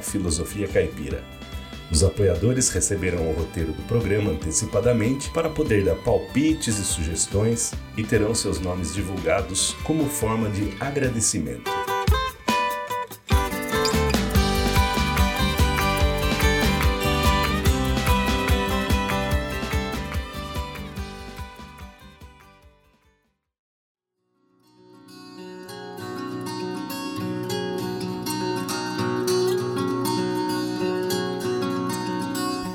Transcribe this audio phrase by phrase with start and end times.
[1.92, 8.04] Os apoiadores receberão o roteiro do programa antecipadamente para poder dar palpites e sugestões e
[8.04, 11.83] terão seus nomes divulgados como forma de agradecimento.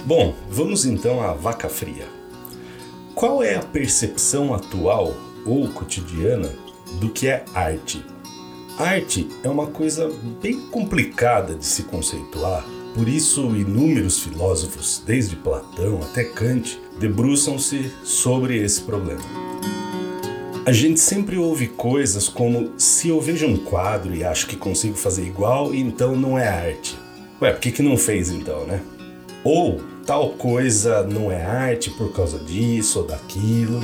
[0.09, 2.07] Bom, vamos então à vaca fria.
[3.15, 6.49] Qual é a percepção atual ou cotidiana
[6.99, 8.03] do que é arte?
[8.79, 16.01] Arte é uma coisa bem complicada de se conceituar, por isso inúmeros filósofos, desde Platão
[16.01, 19.21] até Kant, debruçam-se sobre esse problema.
[20.65, 24.97] A gente sempre ouve coisas como: se eu vejo um quadro e acho que consigo
[24.97, 26.99] fazer igual, então não é arte.
[27.43, 28.81] Ué, por que, que não fez então, né?
[29.45, 33.79] Ou tal coisa não é arte por causa disso ou daquilo.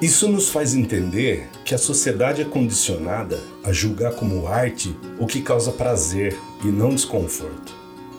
[0.00, 5.42] Isso nos faz entender que a sociedade é condicionada a julgar como arte o que
[5.42, 7.74] causa prazer e não desconforto.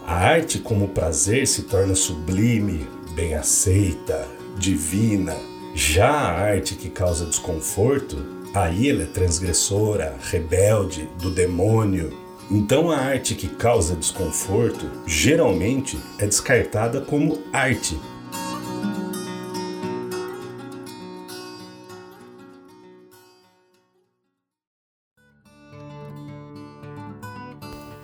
[0.06, 2.86] A arte, como prazer, se torna sublime,
[3.16, 4.28] bem aceita,
[4.58, 5.38] divina.
[5.74, 8.18] Já a arte que causa desconforto,
[8.54, 12.12] aí ela é transgressora, rebelde, do demônio,
[12.52, 17.98] então a arte que causa desconforto geralmente é descartada como arte.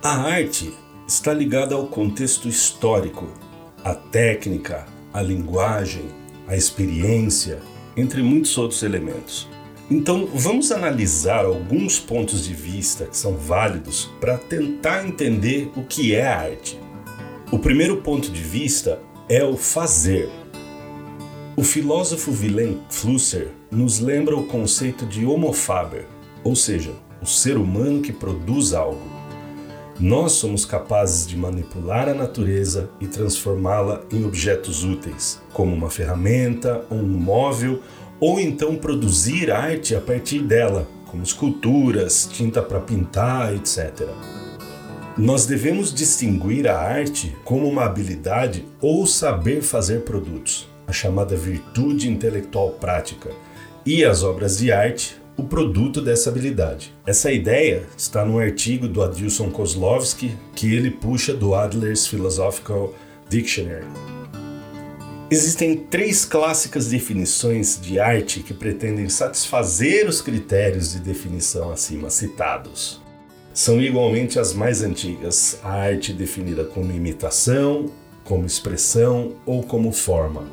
[0.02, 0.74] A arte
[1.06, 3.28] está ligada ao contexto histórico,
[3.84, 6.06] à técnica, à linguagem,
[6.46, 7.60] à experiência,
[7.94, 9.46] entre muitos outros elementos.
[9.90, 16.14] Então, vamos analisar alguns pontos de vista que são válidos para tentar entender o que
[16.14, 16.78] é arte.
[17.50, 19.00] O primeiro ponto de vista
[19.30, 20.28] é o fazer.
[21.56, 26.06] O filósofo Willem Flusser nos lembra o conceito de homo faber,
[26.44, 29.18] ou seja, o ser humano que produz algo.
[29.98, 36.84] Nós somos capazes de manipular a natureza e transformá-la em objetos úteis, como uma ferramenta,
[36.90, 37.80] um móvel
[38.20, 44.08] ou então produzir arte a partir dela, como esculturas, tinta para pintar, etc.
[45.16, 52.08] Nós devemos distinguir a arte como uma habilidade ou saber fazer produtos, a chamada virtude
[52.08, 53.30] intelectual prática,
[53.84, 56.92] e as obras de arte, o produto dessa habilidade.
[57.06, 62.92] Essa ideia está no artigo do Adilson Kozlovsky que ele puxa do Adler's Philosophical
[63.28, 64.17] Dictionary.
[65.30, 73.02] Existem três clássicas definições de arte que pretendem satisfazer os critérios de definição acima citados.
[73.52, 77.92] São igualmente as mais antigas, a arte definida como imitação,
[78.24, 80.48] como expressão ou como forma.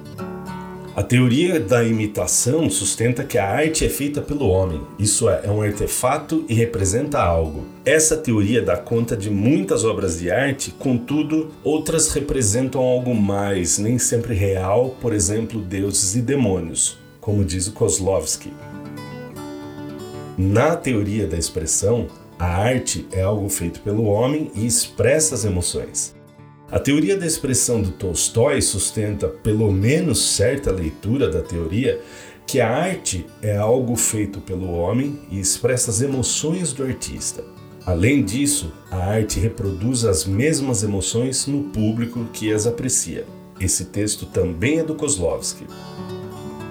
[0.96, 5.52] A teoria da imitação sustenta que a arte é feita pelo homem, isso é, é
[5.52, 7.66] um artefato e representa algo.
[7.84, 14.00] Essa teoria dá conta de muitas obras de arte, contudo, outras representam algo mais, nem
[14.00, 18.54] sempre real, por exemplo, deuses e demônios, como diz o Kozlovsky.
[20.38, 22.08] Na teoria da expressão,
[22.40, 26.15] a arte é algo feito pelo homem e expressa as emoções.
[26.76, 32.02] A teoria da expressão do Tolstói sustenta, pelo menos certa leitura da teoria,
[32.46, 37.46] que a arte é algo feito pelo homem e expressa as emoções do artista.
[37.86, 43.26] Além disso, a arte reproduz as mesmas emoções no público que as aprecia.
[43.58, 45.66] Esse texto também é do Kozlovsky.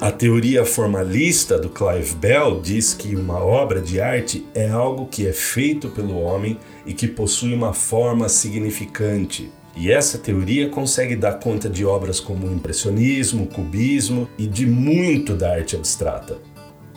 [0.03, 5.27] A teoria formalista do Clive Bell diz que uma obra de arte é algo que
[5.27, 9.51] é feito pelo homem e que possui uma forma significante.
[9.77, 14.67] E essa teoria consegue dar conta de obras como o impressionismo, o cubismo e de
[14.67, 16.39] muito da arte abstrata.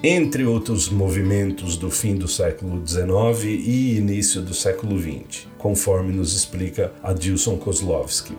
[0.04, 6.36] Entre outros movimentos do fim do século XIX e início do século XX, conforme nos
[6.36, 8.36] explica Adilson Kozlovsky.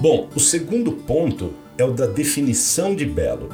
[0.00, 3.50] Bom, o segundo ponto é o da definição de belo.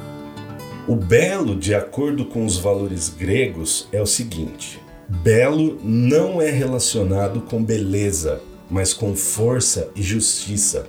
[0.86, 4.78] O belo, de acordo com os valores gregos, é o seguinte:
[5.08, 10.86] belo não é relacionado com beleza, mas com força e justiça.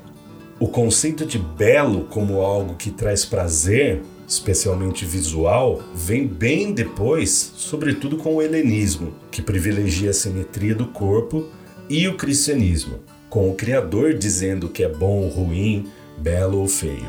[0.60, 8.18] O conceito de belo como algo que traz prazer, especialmente visual, vem bem depois, sobretudo
[8.18, 11.46] com o helenismo, que privilegia a simetria do corpo,
[11.90, 13.00] e o cristianismo,
[13.30, 15.88] com o Criador dizendo que é bom ou ruim,
[16.18, 17.06] belo ou feio.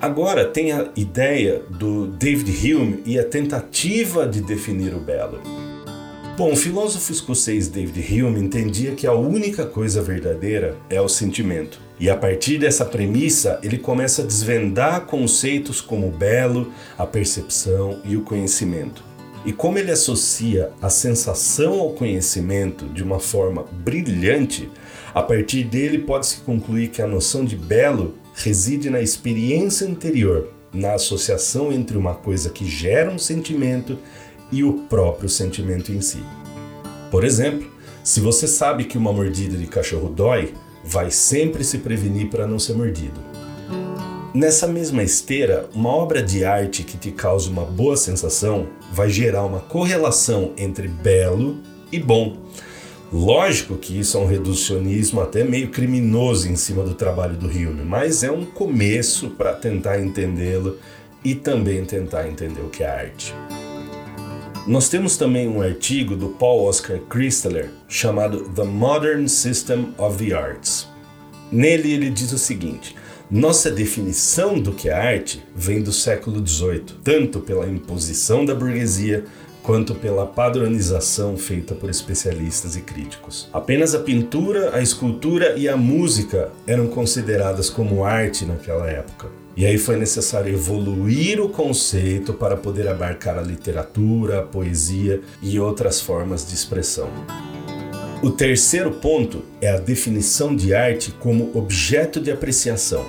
[0.00, 5.40] Agora tem a ideia do David Hume e a tentativa de definir o belo.
[6.36, 11.78] Bom, o filósofo escocês David Hume entendia que a única coisa verdadeira é o sentimento.
[12.00, 18.00] E a partir dessa premissa, ele começa a desvendar conceitos como o belo, a percepção
[18.04, 19.04] e o conhecimento.
[19.46, 24.68] E como ele associa a sensação ao conhecimento de uma forma brilhante,
[25.14, 30.94] a partir dele pode-se concluir que a noção de belo reside na experiência anterior, na
[30.94, 33.96] associação entre uma coisa que gera um sentimento
[34.50, 36.22] e o próprio sentimento em si.
[37.10, 37.70] Por exemplo,
[38.02, 40.54] se você sabe que uma mordida de cachorro dói,
[40.84, 43.20] vai sempre se prevenir para não ser mordido.
[44.34, 49.44] Nessa mesma esteira, uma obra de arte que te causa uma boa sensação vai gerar
[49.44, 51.58] uma correlação entre belo
[51.92, 52.36] e bom,
[53.14, 57.84] Lógico que isso é um reducionismo até meio criminoso em cima do trabalho do Hume,
[57.84, 60.78] mas é um começo para tentar entendê-lo
[61.24, 63.32] e também tentar entender o que é arte.
[64.66, 70.34] Nós temos também um artigo do Paul Oscar Christeler chamado The Modern System of the
[70.34, 70.88] Arts.
[71.52, 72.96] Nele ele diz o seguinte:
[73.30, 79.24] nossa definição do que é arte vem do século XVIII, tanto pela imposição da burguesia
[79.62, 83.50] quanto pela padronização feita por especialistas e críticos.
[83.52, 89.43] Apenas a pintura, a escultura e a música eram consideradas como arte naquela época.
[89.56, 95.60] E aí foi necessário evoluir o conceito para poder abarcar a literatura, a poesia e
[95.60, 97.08] outras formas de expressão.
[98.20, 103.04] O terceiro ponto é a definição de arte como objeto de apreciação.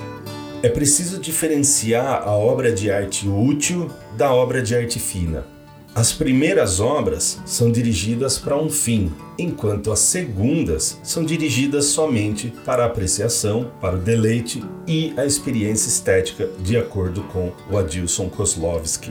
[0.62, 5.55] É preciso diferenciar a obra de arte útil da obra de arte fina.
[5.96, 12.84] As primeiras obras são dirigidas para um fim, enquanto as segundas são dirigidas somente para
[12.84, 19.10] a apreciação, para o deleite e a experiência estética, de acordo com o Adilson Kozlovsky.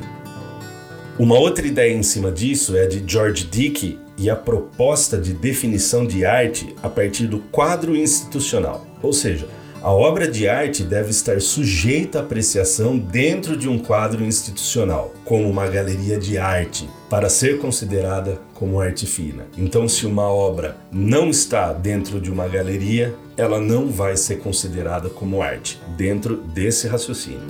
[1.19, 6.07] Uma outra ideia em cima disso é de George Dickey e a proposta de definição
[6.07, 9.49] de arte a partir do quadro institucional, ou seja,
[9.85, 15.47] a obra de arte deve estar sujeita à apreciação dentro de um quadro institucional, como
[15.47, 19.47] uma galeria de arte, para ser considerada como arte fina.
[19.59, 25.11] Então, se uma obra não está dentro de uma galeria, ela não vai ser considerada
[25.11, 27.43] como arte, dentro desse raciocínio.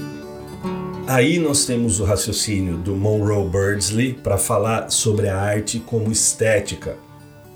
[1.07, 6.97] Aí nós temos o raciocínio do Monroe Birdsley para falar sobre a arte como estética.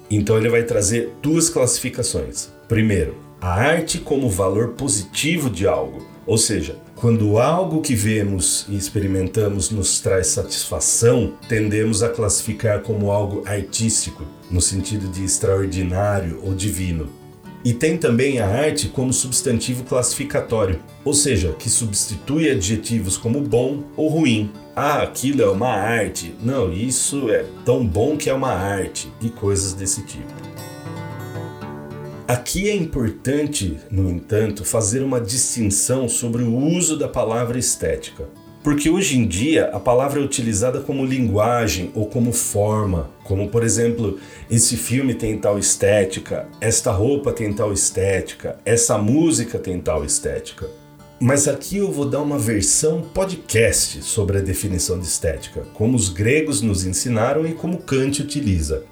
[0.08, 2.48] Então ele vai trazer duas classificações.
[2.68, 8.76] Primeiro, a arte como valor positivo de algo, ou seja, quando algo que vemos e
[8.76, 16.52] experimentamos nos traz satisfação, tendemos a classificar como algo artístico, no sentido de extraordinário ou
[16.52, 17.08] divino.
[17.64, 23.84] E tem também a arte como substantivo classificatório, ou seja, que substitui adjetivos como bom
[23.96, 24.50] ou ruim.
[24.74, 26.34] Ah, aquilo é uma arte.
[26.42, 30.47] Não, isso é tão bom que é uma arte, e coisas desse tipo.
[32.28, 38.28] Aqui é importante, no entanto, fazer uma distinção sobre o uso da palavra estética.
[38.62, 43.64] Porque hoje em dia a palavra é utilizada como linguagem ou como forma, como por
[43.64, 44.18] exemplo,
[44.50, 50.68] esse filme tem tal estética, esta roupa tem tal estética, essa música tem tal estética.
[51.18, 56.10] Mas aqui eu vou dar uma versão podcast sobre a definição de estética, como os
[56.10, 58.84] gregos nos ensinaram e como Kant utiliza.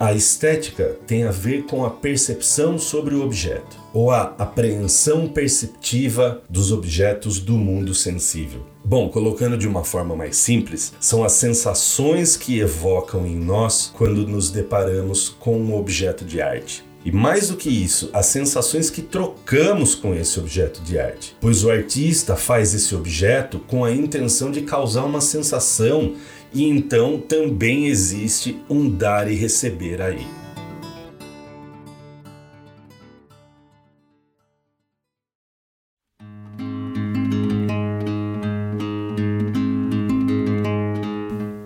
[0.00, 6.40] A estética tem a ver com a percepção sobre o objeto, ou a apreensão perceptiva
[6.48, 8.64] dos objetos do mundo sensível.
[8.84, 14.24] Bom, colocando de uma forma mais simples, são as sensações que evocam em nós quando
[14.24, 16.87] nos deparamos com um objeto de arte.
[17.04, 21.36] E mais do que isso, as sensações que trocamos com esse objeto de arte.
[21.40, 26.14] Pois o artista faz esse objeto com a intenção de causar uma sensação,
[26.52, 30.26] e então também existe um dar e receber aí.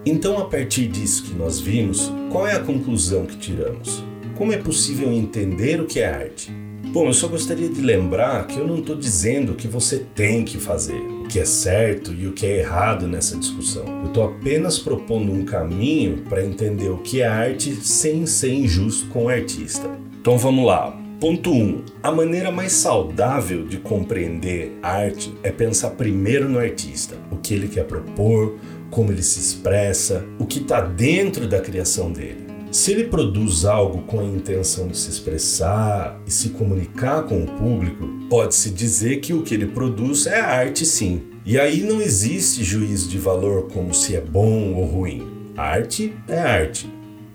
[0.05, 4.05] Então, a partir disso que nós vimos, qual é a conclusão que tiramos?
[4.43, 6.51] Como é possível entender o que é arte?
[6.89, 10.59] Bom, eu só gostaria de lembrar que eu não estou dizendo que você tem que
[10.59, 13.85] fazer, o que é certo e o que é errado nessa discussão.
[14.03, 19.07] Eu estou apenas propondo um caminho para entender o que é arte sem ser injusto
[19.11, 19.89] com o artista.
[20.21, 20.91] Então vamos lá.
[21.21, 21.55] Ponto 1.
[21.55, 27.55] Um, a maneira mais saudável de compreender arte é pensar primeiro no artista, o que
[27.55, 28.59] ele quer propor,
[28.91, 32.52] como ele se expressa, o que está dentro da criação dele.
[32.73, 37.47] Se ele produz algo com a intenção de se expressar e se comunicar com o
[37.47, 41.23] público, pode-se dizer que o que ele produz é arte sim.
[41.45, 45.53] E aí não existe juízo de valor como se é bom ou ruim.
[45.55, 46.91] Arte é arte.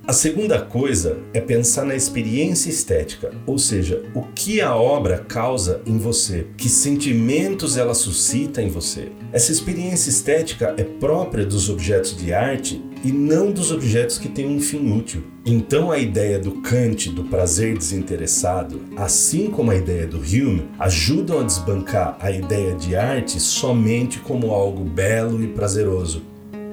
[0.07, 5.81] A segunda coisa é pensar na experiência estética, ou seja, o que a obra causa
[5.85, 9.09] em você, que sentimentos ela suscita em você.
[9.33, 14.47] Essa experiência estética é própria dos objetos de arte e não dos objetos que têm
[14.47, 15.23] um fim útil.
[15.45, 21.41] Então a ideia do Kant do prazer desinteressado, assim como a ideia do Hume, ajudam
[21.41, 26.21] a desbancar a ideia de arte somente como algo belo e prazeroso.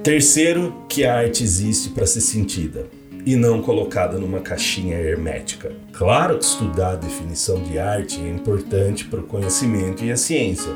[0.05, 2.87] Terceiro, que a arte existe para ser sentida
[3.27, 5.73] e não colocada numa caixinha hermética.
[5.93, 10.73] Claro que estudar a definição de arte é importante para o conhecimento e a ciência,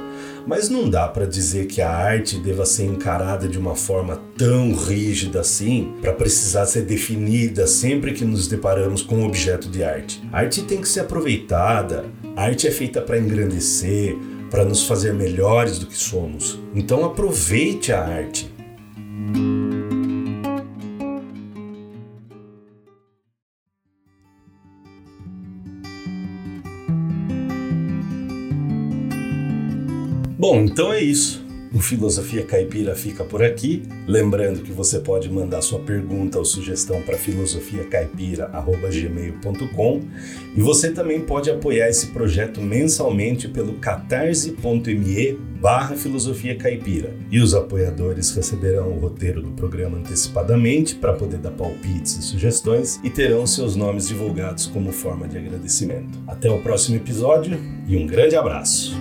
[0.46, 4.72] mas não dá para dizer que a arte deva ser encarada de uma forma tão
[4.72, 10.22] rígida assim para precisar ser definida sempre que nos deparamos com um objeto de arte.
[10.32, 14.16] A arte tem que ser aproveitada, a arte é feita para engrandecer,
[14.50, 16.58] para nos fazer melhores do que somos.
[16.74, 18.57] Então aproveite a arte.
[30.38, 31.44] Bom, então é isso.
[31.74, 33.82] O Filosofia Caipira fica por aqui.
[34.06, 40.00] Lembrando que você pode mandar sua pergunta ou sugestão para filosofiacaipira.gmail.com
[40.56, 47.12] e você também pode apoiar esse projeto mensalmente pelo catarse.me barra filosofia caipira.
[47.30, 52.98] E os apoiadores receberão o roteiro do programa antecipadamente para poder dar palpites e sugestões
[53.04, 56.18] e terão seus nomes divulgados como forma de agradecimento.
[56.26, 58.96] Até o próximo episódio e um grande abraço!